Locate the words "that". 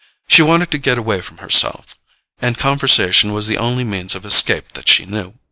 4.73-4.89